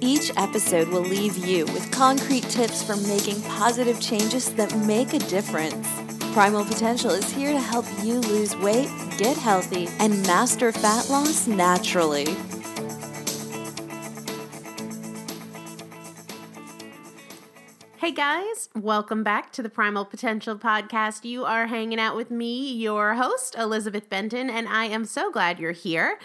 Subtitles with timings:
[0.00, 5.18] each episode will leave you with concrete tips for making positive changes that make a
[5.18, 5.86] difference.
[6.32, 11.46] Primal Potential is here to help you lose weight, get healthy, and master fat loss
[11.46, 12.26] naturally.
[17.96, 21.24] Hey guys, welcome back to the Primal Potential Podcast.
[21.24, 25.58] You are hanging out with me, your host, Elizabeth Benton, and I am so glad
[25.58, 26.18] you're here.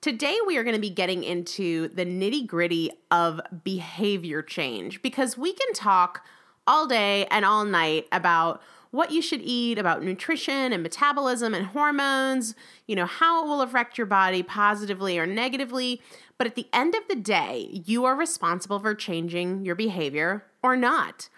[0.00, 5.36] Today, we are going to be getting into the nitty gritty of behavior change because
[5.38, 6.24] we can talk
[6.66, 11.66] all day and all night about what you should eat, about nutrition and metabolism and
[11.66, 12.54] hormones,
[12.86, 16.00] you know, how it will affect your body positively or negatively.
[16.38, 20.76] But at the end of the day, you are responsible for changing your behavior or
[20.76, 21.28] not.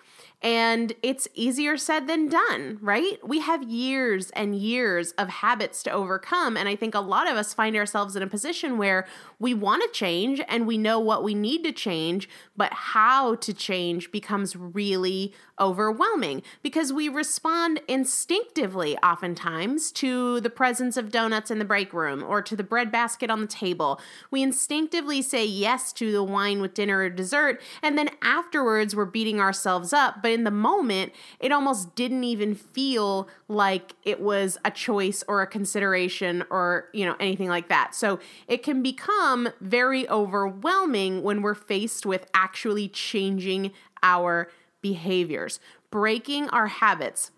[0.40, 3.18] And it's easier said than done, right?
[3.26, 6.56] We have years and years of habits to overcome.
[6.56, 9.04] And I think a lot of us find ourselves in a position where
[9.40, 13.52] we want to change and we know what we need to change, but how to
[13.52, 21.58] change becomes really overwhelming because we respond instinctively oftentimes to the presence of donuts in
[21.58, 24.00] the break room or to the bread basket on the table.
[24.30, 29.04] We instinctively say yes to the wine with dinner or dessert, and then afterwards we're
[29.04, 30.22] beating ourselves up.
[30.28, 35.40] But in the moment, it almost didn't even feel like it was a choice or
[35.40, 37.94] a consideration or, you know, anything like that.
[37.94, 43.72] So it can become very overwhelming when we're faced with actually changing
[44.02, 44.50] our
[44.82, 45.60] behaviors.
[45.90, 47.30] Breaking our habits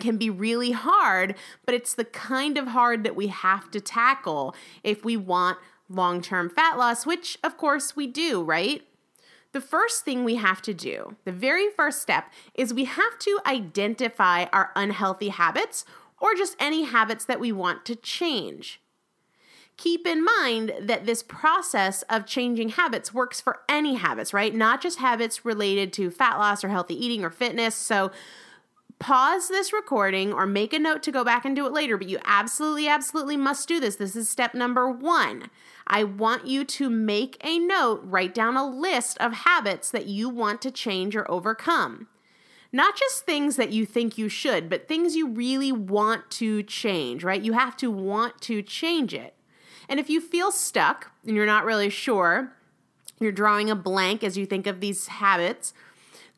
[0.00, 1.34] can be really hard,
[1.66, 5.58] but it's the kind of hard that we have to tackle if we want
[5.90, 8.86] long term fat loss, which of course we do, right?
[9.52, 13.38] The first thing we have to do, the very first step, is we have to
[13.46, 15.84] identify our unhealthy habits
[16.20, 18.80] or just any habits that we want to change.
[19.76, 24.54] Keep in mind that this process of changing habits works for any habits, right?
[24.54, 27.74] Not just habits related to fat loss or healthy eating or fitness.
[27.74, 28.10] So,
[29.02, 32.08] pause this recording or make a note to go back and do it later, but
[32.08, 33.96] you absolutely, absolutely must do this.
[33.96, 35.50] This is step number one.
[35.88, 40.28] I want you to make a note, write down a list of habits that you
[40.28, 42.06] want to change or overcome.
[42.72, 47.24] Not just things that you think you should, but things you really want to change,
[47.24, 47.42] right?
[47.42, 49.34] You have to want to change it.
[49.88, 52.52] And if you feel stuck and you're not really sure,
[53.18, 55.74] you're drawing a blank as you think of these habits,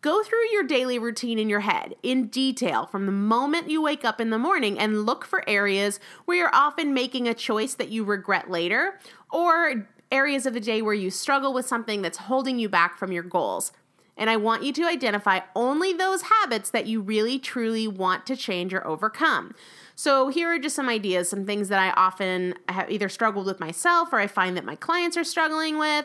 [0.04, 4.04] Go through your daily routine in your head in detail from the moment you wake
[4.04, 7.88] up in the morning and look for areas where you're often making a choice that
[7.88, 9.00] you regret later
[9.32, 13.12] or areas of the day where you struggle with something that's holding you back from
[13.12, 13.72] your goals.
[14.14, 18.36] And I want you to identify only those habits that you really truly want to
[18.36, 19.54] change or overcome.
[19.96, 23.58] So, here are just some ideas, some things that I often have either struggled with
[23.58, 26.04] myself or I find that my clients are struggling with.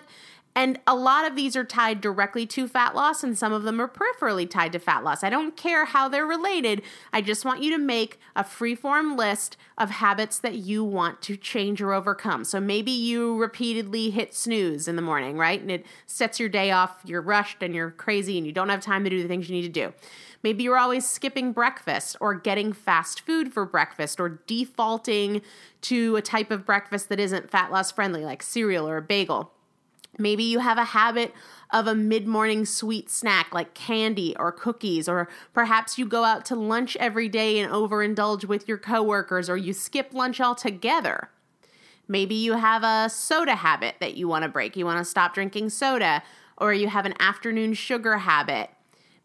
[0.56, 3.80] And a lot of these are tied directly to fat loss, and some of them
[3.80, 5.24] are peripherally tied to fat loss.
[5.24, 6.82] I don't care how they're related.
[7.14, 11.38] I just want you to make a free-form list of habits that you want to
[11.38, 12.44] change or overcome.
[12.44, 15.62] So maybe you repeatedly hit snooze in the morning, right?
[15.62, 17.00] And it sets your day off.
[17.06, 19.56] You're rushed and you're crazy and you don't have time to do the things you
[19.56, 19.94] need to do.
[20.44, 25.42] Maybe you're always skipping breakfast or getting fast food for breakfast or defaulting
[25.82, 29.54] to a type of breakfast that isn't fat loss friendly, like cereal or a bagel.
[30.18, 31.34] Maybe you have a habit
[31.72, 36.46] of a mid morning sweet snack like candy or cookies, or perhaps you go out
[36.46, 41.30] to lunch every day and overindulge with your coworkers, or you skip lunch altogether.
[42.08, 44.76] Maybe you have a soda habit that you want to break.
[44.76, 46.24] You want to stop drinking soda,
[46.58, 48.72] or you have an afternoon sugar habit.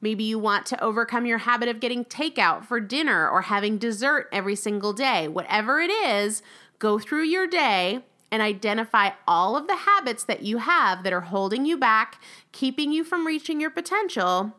[0.00, 4.28] Maybe you want to overcome your habit of getting takeout for dinner or having dessert
[4.30, 5.28] every single day.
[5.28, 6.42] Whatever it is,
[6.78, 11.20] go through your day and identify all of the habits that you have that are
[11.20, 14.52] holding you back, keeping you from reaching your potential,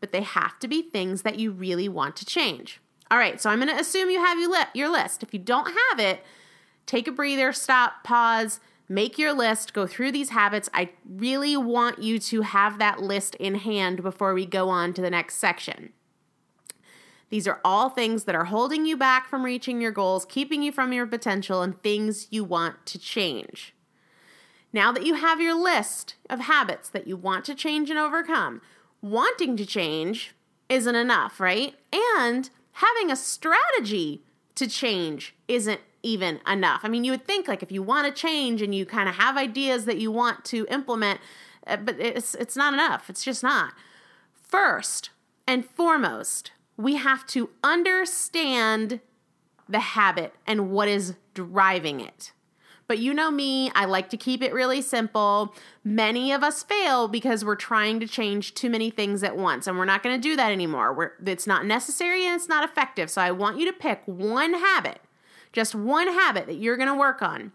[0.00, 2.78] but they have to be things that you really want to change.
[3.10, 4.38] All right, so I'm going to assume you have
[4.74, 5.22] your list.
[5.22, 6.22] If you don't have it,
[6.84, 10.68] take a breather, stop, pause, make your list, go through these habits.
[10.74, 15.00] I really want you to have that list in hand before we go on to
[15.00, 15.94] the next section.
[17.32, 20.70] These are all things that are holding you back from reaching your goals, keeping you
[20.70, 23.74] from your potential, and things you want to change.
[24.70, 28.60] Now that you have your list of habits that you want to change and overcome,
[29.00, 30.34] wanting to change
[30.68, 31.74] isn't enough, right?
[31.90, 34.20] And having a strategy
[34.54, 36.82] to change isn't even enough.
[36.84, 39.14] I mean, you would think like if you want to change and you kind of
[39.14, 41.18] have ideas that you want to implement,
[41.66, 43.08] uh, but it's it's not enough.
[43.08, 43.72] It's just not.
[44.34, 45.08] First
[45.48, 49.00] and foremost, we have to understand
[49.68, 52.32] the habit and what is driving it.
[52.88, 55.54] But you know me, I like to keep it really simple.
[55.84, 59.78] Many of us fail because we're trying to change too many things at once, and
[59.78, 60.92] we're not going to do that anymore.
[60.92, 63.08] We're, it's not necessary and it's not effective.
[63.08, 65.00] So I want you to pick one habit,
[65.52, 67.52] just one habit that you're going to work on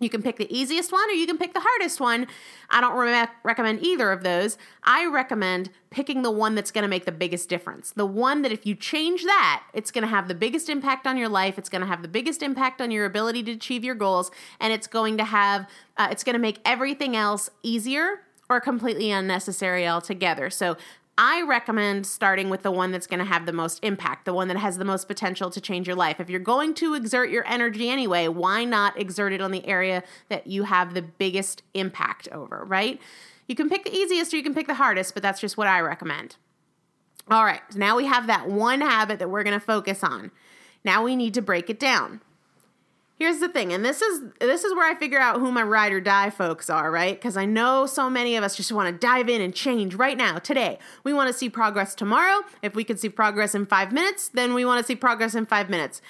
[0.00, 2.26] you can pick the easiest one or you can pick the hardest one.
[2.70, 4.56] I don't re- recommend either of those.
[4.82, 7.90] I recommend picking the one that's going to make the biggest difference.
[7.90, 11.16] The one that if you change that, it's going to have the biggest impact on
[11.16, 13.94] your life, it's going to have the biggest impact on your ability to achieve your
[13.94, 18.60] goals, and it's going to have uh, it's going to make everything else easier or
[18.60, 20.48] completely unnecessary altogether.
[20.50, 20.76] So
[21.20, 24.46] I recommend starting with the one that's going to have the most impact, the one
[24.48, 26.20] that has the most potential to change your life.
[26.20, 30.04] If you're going to exert your energy anyway, why not exert it on the area
[30.28, 33.00] that you have the biggest impact over, right?
[33.48, 35.66] You can pick the easiest or you can pick the hardest, but that's just what
[35.66, 36.36] I recommend.
[37.28, 40.30] All right, so now we have that one habit that we're going to focus on.
[40.84, 42.20] Now we need to break it down
[43.18, 45.92] here's the thing and this is this is where i figure out who my ride
[45.92, 47.16] or die folks are right?
[47.16, 50.16] Because i know so many of us just want to dive in and change right
[50.16, 50.78] now today.
[51.04, 52.42] We want to see progress tomorrow.
[52.62, 55.46] If we could see progress in five minutes then we want to see progress in
[55.46, 56.00] five minutes.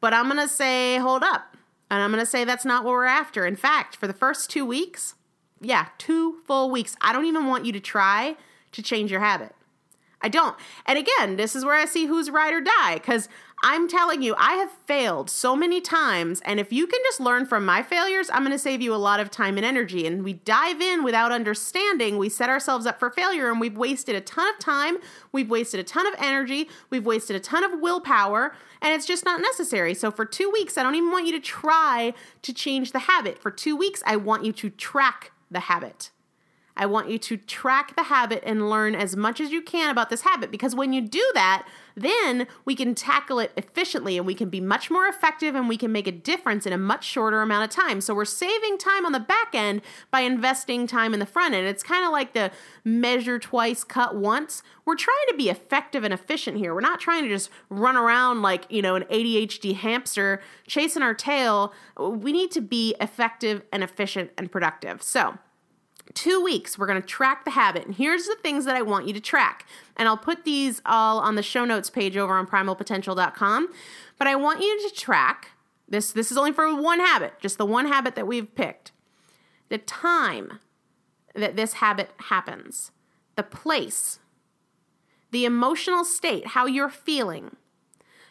[0.00, 1.56] But i'm going to say hold up
[1.90, 3.46] and i'm going to say that's not what we're after.
[3.46, 5.14] In fact for the first two weeks
[5.60, 8.36] yeah two full weeks i don't even want you to try
[8.72, 9.54] to change your habit.
[10.20, 10.56] I don't.
[10.86, 13.28] And again, this is where I see who's ride or die because
[13.66, 16.42] I'm telling you, I have failed so many times.
[16.44, 18.96] And if you can just learn from my failures, I'm going to save you a
[18.96, 20.06] lot of time and energy.
[20.06, 24.16] And we dive in without understanding, we set ourselves up for failure and we've wasted
[24.16, 24.98] a ton of time,
[25.32, 29.24] we've wasted a ton of energy, we've wasted a ton of willpower, and it's just
[29.24, 29.94] not necessary.
[29.94, 33.38] So for two weeks, I don't even want you to try to change the habit.
[33.38, 36.10] For two weeks, I want you to track the habit.
[36.76, 40.10] I want you to track the habit and learn as much as you can about
[40.10, 41.66] this habit because when you do that,
[41.96, 45.76] then we can tackle it efficiently and we can be much more effective and we
[45.76, 48.00] can make a difference in a much shorter amount of time.
[48.00, 51.66] So we're saving time on the back end by investing time in the front end.
[51.68, 52.50] It's kind of like the
[52.84, 54.62] measure twice, cut once.
[54.84, 56.74] We're trying to be effective and efficient here.
[56.74, 61.14] We're not trying to just run around like, you know, an ADHD hamster chasing our
[61.14, 61.72] tail.
[61.96, 65.00] We need to be effective and efficient and productive.
[65.00, 65.38] So,
[66.12, 67.86] two weeks we're going to track the habit.
[67.86, 69.66] And here's the things that i want you to track.
[69.96, 73.68] And i'll put these all on the show notes page over on primalpotential.com
[74.18, 75.50] but i want you to track
[75.88, 78.92] this this is only for one habit just the one habit that we've picked.
[79.70, 80.58] The time
[81.34, 82.92] that this habit happens.
[83.36, 84.20] The place.
[85.30, 87.56] The emotional state how you're feeling.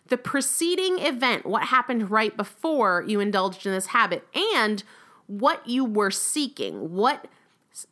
[0.08, 4.84] The preceding event what happened right before you indulged in this habit and
[5.28, 7.28] what you were seeking what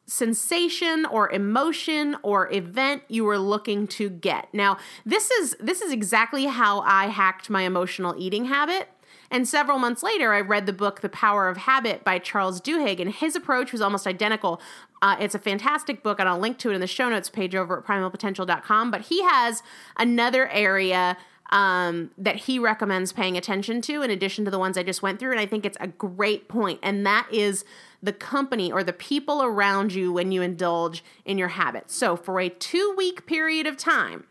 [0.06, 4.48] sensation or emotion or event you were looking to get.
[4.54, 8.90] Now, this is this is exactly how I hacked my emotional eating habit.
[9.32, 13.00] And several months later, I read the book The Power of Habit by Charles Duhigg,
[13.00, 14.62] and his approach was almost identical.
[15.02, 17.56] Uh, it's a fantastic book, and I'll link to it in the show notes page
[17.56, 18.92] over at primalpotential.com.
[18.92, 19.64] But he has
[19.96, 21.18] another area
[21.50, 25.20] um, that he recommends paying attention to, in addition to the ones I just went
[25.20, 25.32] through.
[25.32, 27.64] And I think it's a great point, and that is
[28.03, 31.96] the company or the people around you when you indulge in your habits.
[31.96, 34.25] So, for a two week period of time,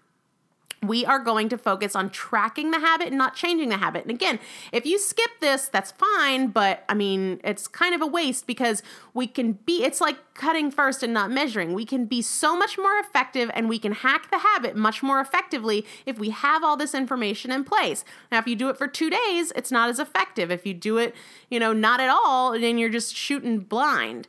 [0.83, 4.03] we are going to focus on tracking the habit and not changing the habit.
[4.03, 4.39] And again,
[4.73, 8.83] if you skip this, that's fine, but I mean, it's kind of a waste because
[9.13, 11.75] we can be, it's like cutting first and not measuring.
[11.75, 15.21] We can be so much more effective and we can hack the habit much more
[15.21, 18.03] effectively if we have all this information in place.
[18.33, 20.51] Now, if you do it for two days, it's not as effective.
[20.51, 21.15] If you do it,
[21.51, 24.29] you know, not at all, then you're just shooting blind.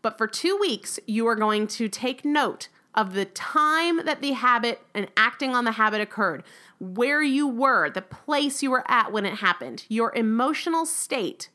[0.00, 4.32] But for two weeks, you are going to take note of the time that the
[4.32, 6.42] habit and acting on the habit occurred,
[6.80, 11.48] where you were, the place you were at when it happened, your emotional state.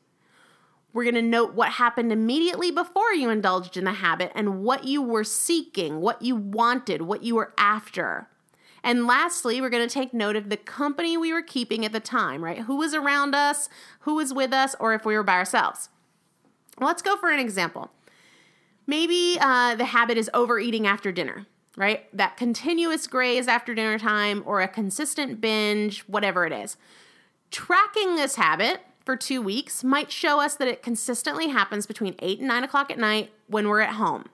[0.94, 4.84] We're going to note what happened immediately before you indulged in the habit and what
[4.84, 8.26] you were seeking, what you wanted, what you were after.
[8.82, 12.00] And lastly, we're going to take note of the company we were keeping at the
[12.00, 12.60] time, right?
[12.60, 13.68] Who was around us,
[14.00, 15.90] who was with us, or if we were by ourselves.
[16.80, 17.90] Let's go for an example.
[18.86, 22.14] Maybe uh, the habit is overeating after dinner, right?
[22.16, 26.76] That continuous graze after dinner time or a consistent binge, whatever it is.
[27.50, 32.40] Tracking this habit for two weeks might show us that it consistently happens between 8
[32.40, 34.26] and 9 o'clock at night when we're at home.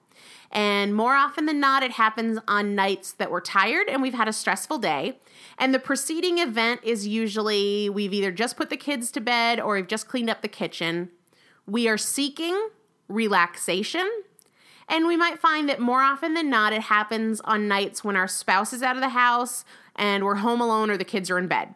[0.53, 4.27] And more often than not, it happens on nights that we're tired and we've had
[4.27, 5.19] a stressful day.
[5.59, 9.75] And the preceding event is usually we've either just put the kids to bed or
[9.75, 11.11] we've just cleaned up the kitchen.
[11.67, 12.71] We are seeking
[13.07, 14.11] relaxation
[14.91, 18.29] and we might find that more often than not, it happens on nights when our
[18.29, 21.47] spouse is out of the house and we're home alone or the kids are in
[21.47, 21.75] bed.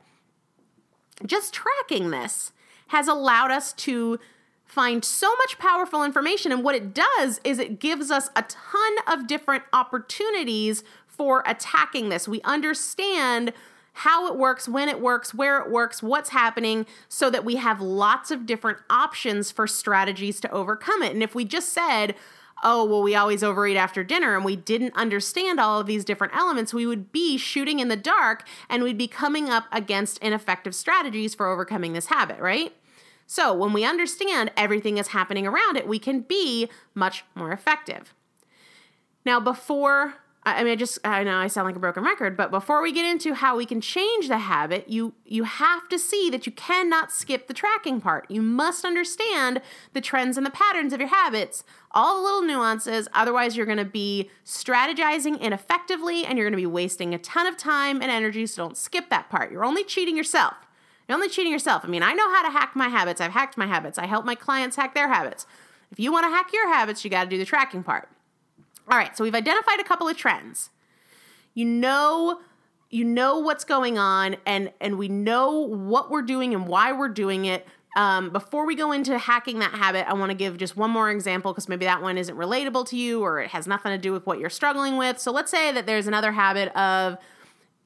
[1.24, 2.50] Just tracking this
[2.88, 4.18] has allowed us to
[4.64, 6.50] find so much powerful information.
[6.50, 12.08] And what it does is it gives us a ton of different opportunities for attacking
[12.08, 12.26] this.
[12.26, 13.52] We understand
[13.98, 17.80] how it works, when it works, where it works, what's happening, so that we have
[17.80, 21.12] lots of different options for strategies to overcome it.
[21.12, 22.16] And if we just said,
[22.62, 26.34] oh, well, we always overeat after dinner and we didn't understand all of these different
[26.36, 30.74] elements, we would be shooting in the dark and we'd be coming up against ineffective
[30.74, 32.72] strategies for overcoming this habit, right?
[33.26, 38.14] So when we understand everything is happening around it, we can be much more effective.
[39.24, 40.14] Now, before
[40.46, 42.92] I mean, I just I know I sound like a broken record, but before we
[42.92, 46.52] get into how we can change the habit, you you have to see that you
[46.52, 48.30] cannot skip the tracking part.
[48.30, 49.62] You must understand
[49.94, 53.08] the trends and the patterns of your habits, all the little nuances.
[53.14, 57.46] Otherwise, you're going to be strategizing ineffectively, and you're going to be wasting a ton
[57.46, 58.46] of time and energy.
[58.46, 59.50] So don't skip that part.
[59.50, 60.54] You're only cheating yourself.
[61.08, 61.84] You're only cheating yourself.
[61.84, 63.20] I mean, I know how to hack my habits.
[63.20, 63.98] I've hacked my habits.
[63.98, 65.46] I help my clients hack their habits.
[65.90, 68.08] If you want to hack your habits, you got to do the tracking part.
[68.90, 70.70] All right, so we've identified a couple of trends.
[71.54, 72.40] You know
[72.94, 77.08] you know what's going on and and we know what we're doing and why we're
[77.08, 77.66] doing it.
[77.96, 81.10] Um, before we go into hacking that habit, I want to give just one more
[81.10, 84.12] example because maybe that one isn't relatable to you or it has nothing to do
[84.12, 85.18] with what you're struggling with.
[85.18, 87.18] So let's say that there's another habit of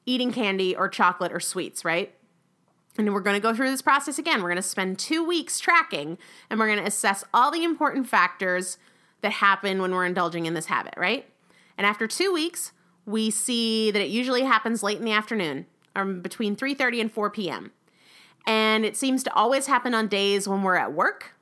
[0.05, 2.13] eating candy or chocolate or sweets, right?
[2.97, 4.43] And we're going to go through this process again.
[4.43, 6.19] We're going to spend two weeks tracking
[6.51, 8.77] and we're going to assess all the important factors
[9.21, 11.25] that happen when we're indulging in this habit, right?
[11.77, 12.71] And after two weeks,
[13.05, 17.11] we see that it usually happens late in the afternoon, or um, between 3:30 and
[17.11, 17.71] 4 p.m.
[18.45, 21.33] And it seems to always happen on days when we're at work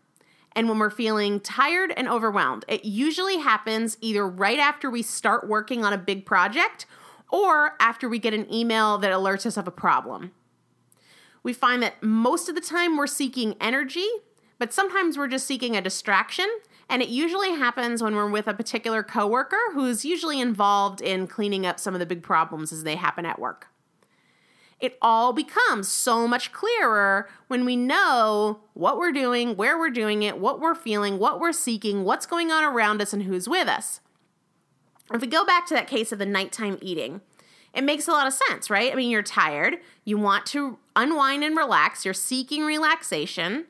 [0.54, 2.66] and when we're feeling tired and overwhelmed.
[2.68, 6.86] It usually happens either right after we start working on a big project
[7.32, 10.32] or after we get an email that alerts us of a problem.
[11.44, 14.08] We find that most of the time we're seeking energy,
[14.58, 16.48] but sometimes we're just seeking a distraction
[16.90, 21.66] and it usually happens when we're with a particular coworker who's usually involved in cleaning
[21.66, 23.68] up some of the big problems as they happen at work.
[24.80, 30.22] It all becomes so much clearer when we know what we're doing, where we're doing
[30.22, 33.68] it, what we're feeling, what we're seeking, what's going on around us, and who's with
[33.68, 34.02] us.
[35.12, 37.22] If we go back to that case of the nighttime eating,
[37.74, 38.92] it makes a lot of sense, right?
[38.92, 43.66] I mean, you're tired, you want to unwind and relax, you're seeking relaxation.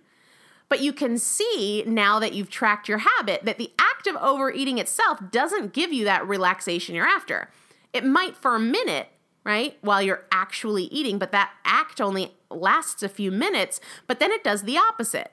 [0.70, 4.78] But you can see now that you've tracked your habit that the act of overeating
[4.78, 7.50] itself doesn't give you that relaxation you're after.
[7.94, 9.08] It might for a minute,
[9.44, 14.32] right, while you're actually eating, but that act only lasts a few minutes, but then
[14.32, 15.32] it does the opposite.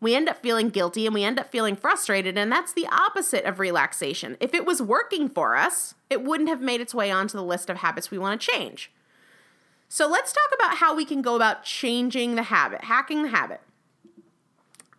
[0.00, 3.44] We end up feeling guilty and we end up feeling frustrated, and that's the opposite
[3.44, 4.36] of relaxation.
[4.40, 7.70] If it was working for us, it wouldn't have made its way onto the list
[7.70, 8.92] of habits we want to change.
[9.88, 13.60] So let's talk about how we can go about changing the habit, hacking the habit.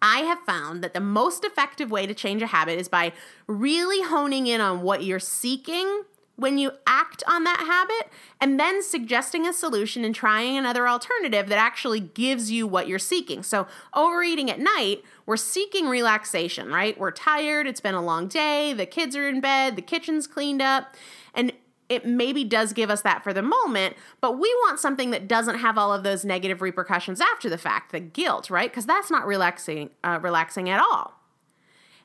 [0.01, 3.13] I have found that the most effective way to change a habit is by
[3.47, 6.03] really honing in on what you're seeking
[6.37, 11.49] when you act on that habit and then suggesting a solution and trying another alternative
[11.49, 13.41] that actually gives you what you're seeking.
[13.41, 16.97] So, overeating at night, we're seeking relaxation, right?
[16.97, 20.61] We're tired, it's been a long day, the kids are in bed, the kitchen's cleaned
[20.61, 20.93] up,
[21.33, 21.51] and
[21.89, 25.59] it maybe does give us that for the moment, but we want something that doesn't
[25.59, 28.69] have all of those negative repercussions after the fact, the guilt, right?
[28.69, 31.13] Because that's not relaxing, uh, relaxing at all.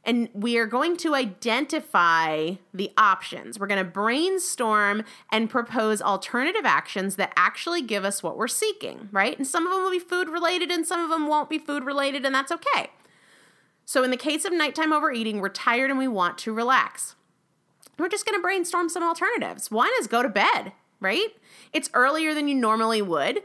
[0.05, 3.59] And we are going to identify the options.
[3.59, 9.09] We're going to brainstorm and propose alternative actions that actually give us what we're seeking,
[9.13, 9.37] right?
[9.37, 11.85] And some of them will be food related and some of them won't be food
[11.85, 12.91] related, and that's okay.
[13.85, 17.15] So, in the case of nighttime overeating, we're tired and we want to relax
[17.99, 19.71] we're just going to brainstorm some alternatives.
[19.71, 21.29] One is go to bed, right?
[21.73, 23.43] It's earlier than you normally would,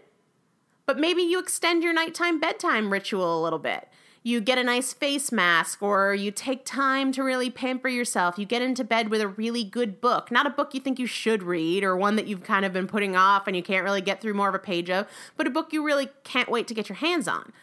[0.86, 3.88] but maybe you extend your nighttime bedtime ritual a little bit.
[4.24, 8.38] You get a nice face mask, or you take time to really pamper yourself.
[8.38, 11.08] You get into bed with a really good book, not a book you think you
[11.08, 14.02] should read, or one that you've kind of been putting off and you can't really
[14.02, 15.08] get through more of a page of,
[15.38, 17.54] but a book you really can't wait to get your hands on.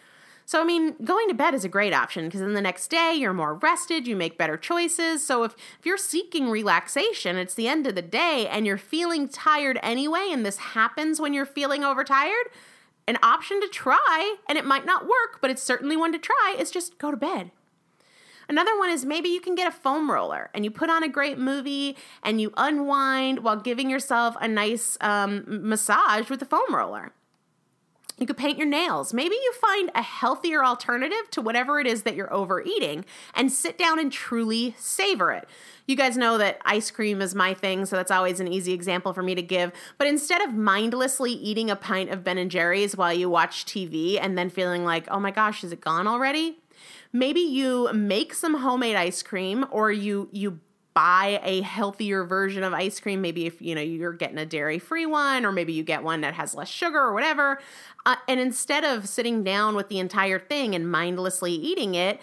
[0.47, 3.15] So, I mean, going to bed is a great option because then the next day
[3.15, 5.25] you're more rested, you make better choices.
[5.27, 9.29] So, if, if you're seeking relaxation, it's the end of the day and you're feeling
[9.29, 12.47] tired anyway, and this happens when you're feeling overtired,
[13.09, 16.57] an option to try, and it might not work, but it's certainly one to try,
[16.59, 17.51] is just go to bed.
[18.49, 21.09] Another one is maybe you can get a foam roller and you put on a
[21.09, 26.75] great movie and you unwind while giving yourself a nice um, massage with the foam
[26.75, 27.13] roller.
[28.19, 29.13] You could paint your nails.
[29.13, 33.77] Maybe you find a healthier alternative to whatever it is that you're overeating and sit
[33.77, 35.49] down and truly savor it.
[35.87, 39.13] You guys know that ice cream is my thing, so that's always an easy example
[39.13, 39.73] for me to give.
[39.99, 44.19] But instead of mindlessly eating a pint of Ben and Jerry's while you watch TV
[44.21, 46.59] and then feeling like, oh my gosh, is it gone already?
[47.13, 50.61] Maybe you make some homemade ice cream or you you
[50.95, 54.79] buy a healthier version of ice cream maybe if you know you're getting a dairy
[54.79, 57.61] free one or maybe you get one that has less sugar or whatever
[58.07, 62.21] uh, and instead of sitting down with the entire thing and mindlessly eating it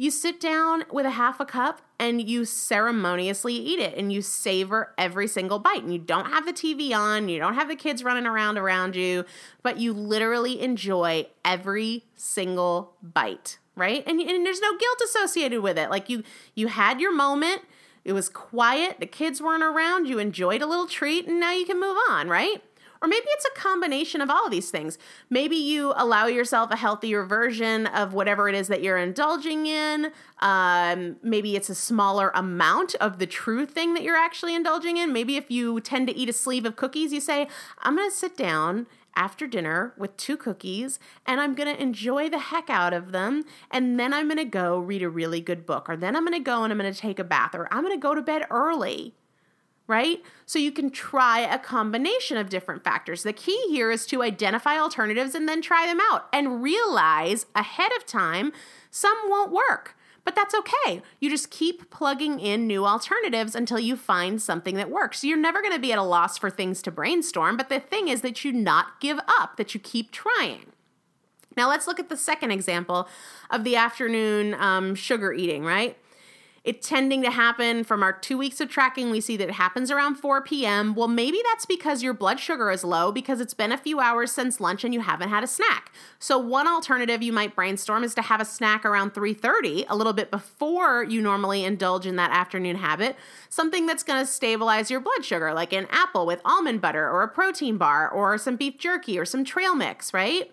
[0.00, 4.22] you sit down with a half a cup and you ceremoniously eat it and you
[4.22, 7.76] savor every single bite and you don't have the TV on, you don't have the
[7.76, 9.26] kids running around around you,
[9.62, 14.02] but you literally enjoy every single bite, right?
[14.06, 15.90] And, and there's no guilt associated with it.
[15.90, 16.22] Like you
[16.54, 17.60] you had your moment,
[18.04, 21.66] it was quiet, the kids weren't around, you enjoyed a little treat and now you
[21.66, 22.62] can move on, right?
[23.02, 24.98] Or maybe it's a combination of all of these things.
[25.30, 30.12] Maybe you allow yourself a healthier version of whatever it is that you're indulging in.
[30.40, 35.14] Um, maybe it's a smaller amount of the true thing that you're actually indulging in.
[35.14, 38.14] Maybe if you tend to eat a sleeve of cookies, you say, I'm going to
[38.14, 42.92] sit down after dinner with two cookies and I'm going to enjoy the heck out
[42.92, 43.44] of them.
[43.70, 46.38] And then I'm going to go read a really good book, or then I'm going
[46.38, 48.22] to go and I'm going to take a bath, or I'm going to go to
[48.22, 49.14] bed early
[49.90, 50.22] right?
[50.46, 53.24] So you can try a combination of different factors.
[53.24, 57.90] The key here is to identify alternatives and then try them out and realize ahead
[57.96, 58.52] of time
[58.92, 59.96] some won't work.
[60.30, 61.02] But that's okay.
[61.18, 65.24] You just keep plugging in new alternatives until you find something that works.
[65.24, 68.06] You're never going to be at a loss for things to brainstorm, but the thing
[68.06, 70.66] is that you not give up, that you keep trying.
[71.56, 73.08] Now let's look at the second example
[73.50, 75.98] of the afternoon um, sugar eating, right?
[76.62, 79.10] It's tending to happen from our two weeks of tracking.
[79.10, 80.94] We see that it happens around 4 p.m.
[80.94, 84.30] Well, maybe that's because your blood sugar is low because it's been a few hours
[84.30, 85.90] since lunch and you haven't had a snack.
[86.18, 90.12] So one alternative you might brainstorm is to have a snack around 3:30, a little
[90.12, 93.16] bit before you normally indulge in that afternoon habit,
[93.48, 97.22] something that's going to stabilize your blood sugar, like an apple with almond butter or
[97.22, 100.52] a protein bar or some beef jerky or some trail mix, right?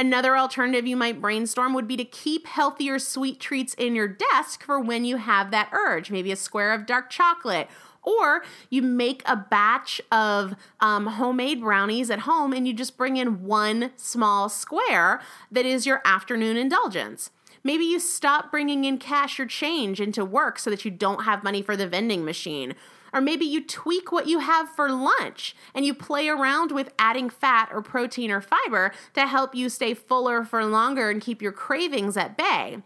[0.00, 4.62] Another alternative you might brainstorm would be to keep healthier sweet treats in your desk
[4.62, 7.68] for when you have that urge, maybe a square of dark chocolate.
[8.02, 13.18] Or you make a batch of um, homemade brownies at home and you just bring
[13.18, 15.20] in one small square
[15.52, 17.30] that is your afternoon indulgence.
[17.62, 21.44] Maybe you stop bringing in cash or change into work so that you don't have
[21.44, 22.74] money for the vending machine.
[23.12, 27.30] Or maybe you tweak what you have for lunch and you play around with adding
[27.30, 31.52] fat or protein or fiber to help you stay fuller for longer and keep your
[31.52, 32.78] cravings at bay.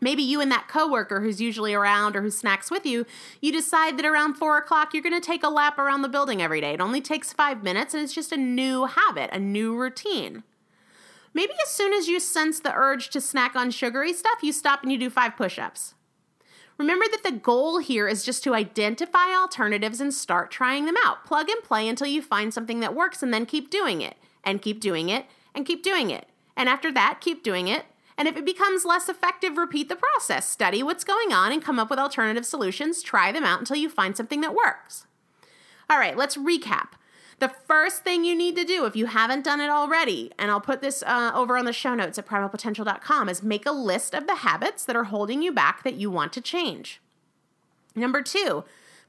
[0.00, 3.06] Maybe you and that coworker who's usually around or who snacks with you,
[3.40, 6.40] you decide that around four o'clock you're going to take a lap around the building
[6.40, 6.72] every day.
[6.74, 10.42] It only takes five minutes and it's just a new habit, a new routine.
[11.34, 14.82] Maybe as soon as you sense the urge to snack on sugary stuff, you stop
[14.82, 15.94] and you do five push ups.
[16.82, 21.24] Remember that the goal here is just to identify alternatives and start trying them out.
[21.24, 24.60] Plug and play until you find something that works and then keep doing it and
[24.60, 26.26] keep doing it and keep doing it.
[26.56, 27.84] And after that, keep doing it.
[28.18, 30.50] And if it becomes less effective, repeat the process.
[30.50, 33.00] Study what's going on and come up with alternative solutions.
[33.00, 35.06] Try them out until you find something that works.
[35.88, 36.94] All right, let's recap.
[37.42, 40.60] The first thing you need to do, if you haven't done it already, and I'll
[40.60, 44.28] put this uh, over on the show notes at primalpotential.com, is make a list of
[44.28, 47.00] the habits that are holding you back that you want to change.
[47.96, 48.62] Number two,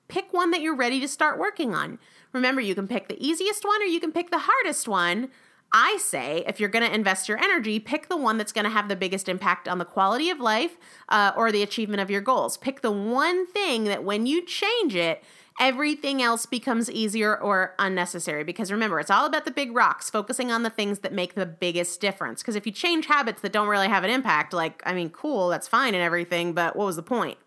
[0.07, 1.99] pick one that you're ready to start working on.
[2.31, 5.29] Remember, you can pick the easiest one or you can pick the hardest one.
[5.71, 8.71] I say if you're going to invest your energy, pick the one that's going to
[8.71, 12.21] have the biggest impact on the quality of life uh, or the achievement of your
[12.21, 12.57] goals.
[12.57, 15.23] Pick the one thing that when you change it,
[15.59, 18.43] everything else becomes easier or unnecessary.
[18.43, 21.45] Because remember, it's all about the big rocks, focusing on the things that make the
[21.45, 22.41] biggest difference.
[22.41, 25.49] Because if you change habits that don't really have an impact, like, I mean, cool,
[25.49, 27.37] that's fine and everything, but what was the point?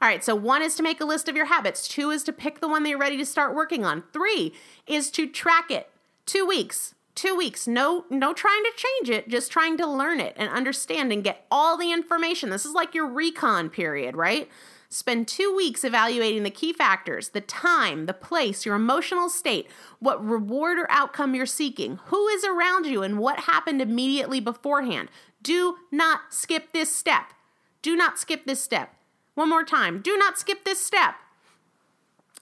[0.00, 1.86] All right, so one is to make a list of your habits.
[1.86, 4.02] Two is to pick the one that you're ready to start working on.
[4.12, 4.52] Three
[4.86, 5.88] is to track it.
[6.26, 6.96] Two weeks.
[7.14, 7.68] Two weeks.
[7.68, 11.46] No, no trying to change it, just trying to learn it and understand and get
[11.52, 12.50] all the information.
[12.50, 14.48] This is like your recon period, right?
[14.92, 19.66] Spend two weeks evaluating the key factors the time, the place, your emotional state,
[20.00, 25.08] what reward or outcome you're seeking, who is around you, and what happened immediately beforehand.
[25.42, 27.32] Do not skip this step.
[27.80, 28.94] Do not skip this step.
[29.34, 30.02] One more time.
[30.02, 31.14] Do not skip this step.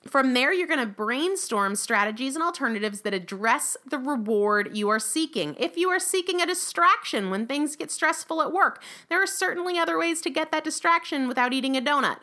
[0.08, 4.98] From there, you're going to brainstorm strategies and alternatives that address the reward you are
[4.98, 5.54] seeking.
[5.56, 9.78] If you are seeking a distraction when things get stressful at work, there are certainly
[9.78, 12.18] other ways to get that distraction without eating a donut.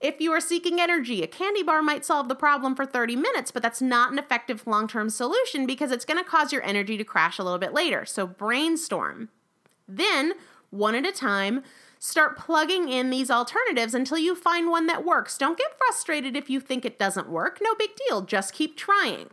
[0.00, 3.50] If you are seeking energy, a candy bar might solve the problem for 30 minutes,
[3.50, 6.96] but that's not an effective long term solution because it's going to cause your energy
[6.96, 8.04] to crash a little bit later.
[8.04, 9.30] So brainstorm.
[9.88, 10.34] Then,
[10.70, 11.62] one at a time,
[11.98, 15.38] start plugging in these alternatives until you find one that works.
[15.38, 17.58] Don't get frustrated if you think it doesn't work.
[17.62, 18.22] No big deal.
[18.22, 19.28] Just keep trying.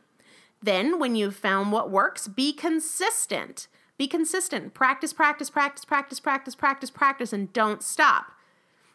[0.61, 4.73] Then, when you've found what works, be consistent Be consistent.
[4.73, 8.31] Practice, practice, practice, practice, practice, practice, practice, and don't stop.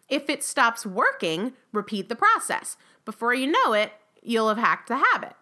[0.08, 2.76] If it stops working, repeat the process.
[3.04, 3.92] Before you know it,
[4.22, 5.34] you'll have hacked the habit.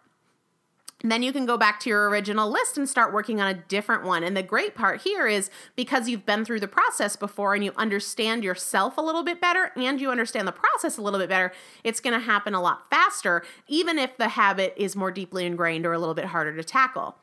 [1.03, 4.05] then you can go back to your original list and start working on a different
[4.05, 4.25] one.
[4.25, 7.73] And the great part here is because you've been through the process before and you
[7.77, 11.53] understand yourself a little bit better and you understand the process a little bit better,
[11.83, 15.85] it's going to happen a lot faster, even if the habit is more deeply ingrained
[15.85, 17.17] or a little bit harder to tackle.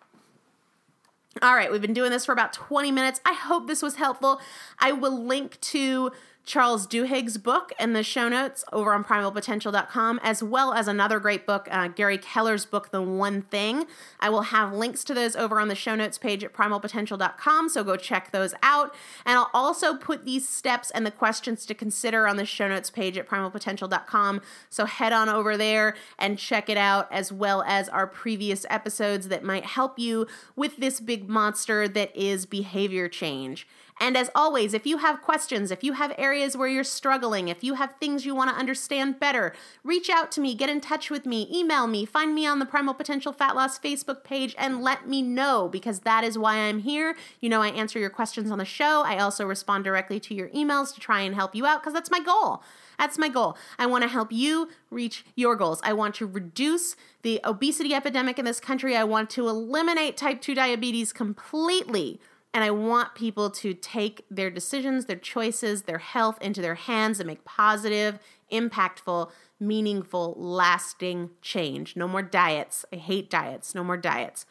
[1.42, 3.22] All right, we've been doing this for about 20 minutes.
[3.26, 4.42] I hope this was helpful.
[4.80, 6.12] I will link to
[6.44, 11.46] Charles Duhigg's book in the show notes over on primalpotential.com, as well as another great
[11.46, 13.86] book, uh, Gary Keller's book, The One Thing.
[14.20, 17.84] I will have links to those over on the show notes page at primalpotential.com, so
[17.84, 18.94] go check those out.
[19.26, 22.90] And I'll also put these steps and the questions to consider on the show notes
[22.90, 24.42] page at primalpotential.com.
[24.70, 29.28] So head on over there and check it out, as well as our previous episodes
[29.28, 30.26] that might help you
[30.56, 33.68] with this big monster that is behavior change.
[34.02, 37.64] And as always, if you have questions, if you have areas where you're struggling, if
[37.64, 41.12] you have things you want to understand better, reach out to me, get in touch
[41.12, 44.82] with me, email me, find me on the Primal Potential Fat Loss Facebook page, and
[44.82, 47.16] let me know because that is why I'm here.
[47.42, 49.04] You know, I answer your questions on the show.
[49.06, 52.10] I also respond directly to your emails to try and help you out because that's
[52.10, 52.64] my goal.
[52.98, 53.56] That's my goal.
[53.78, 55.80] I want to help you reach your goals.
[55.84, 58.96] I want to reduce the obesity epidemic in this country.
[58.96, 62.20] I want to eliminate type 2 diabetes completely.
[62.54, 67.20] And I want people to take their decisions, their choices, their health into their hands
[67.20, 68.20] and make positive,
[68.52, 71.96] impactful, meaningful, lasting change.
[71.96, 72.84] No more diets.
[72.92, 73.74] I hate diets.
[73.74, 74.46] No more diets.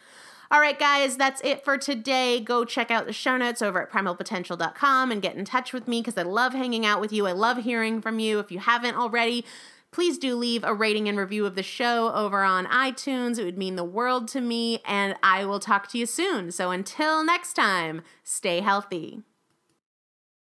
[0.53, 2.41] All right, guys, that's it for today.
[2.41, 6.01] Go check out the show notes over at primalpotential.com and get in touch with me
[6.01, 7.29] because I love hanging out with you.
[7.29, 8.41] I love hearing from you.
[8.41, 9.45] If you haven't already,
[9.93, 13.39] please do leave a rating and review of the show over on iTunes.
[13.39, 16.53] It would mean the world to me, and I will talk to you soon.
[16.53, 19.23] So until next time, stay healthy.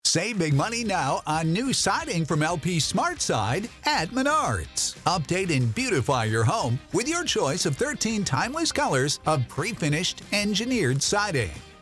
[0.05, 4.95] Save big money now on new siding from LP SmartSide at Menards.
[5.03, 11.01] Update and beautify your home with your choice of 13 timeless colors of pre-finished engineered
[11.01, 11.51] siding.